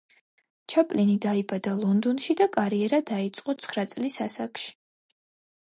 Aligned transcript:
ჩაპლინი 0.71 1.17
დაიბადა 1.25 1.75
ლონდონში 1.83 2.37
და 2.41 2.49
კარიერა 2.57 3.01
დაიწყო 3.13 3.59
ცხრა 3.67 3.87
წლის 3.93 4.21
ასაკში. 4.27 4.73